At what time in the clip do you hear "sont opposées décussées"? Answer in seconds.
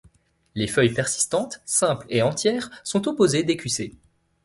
2.83-3.93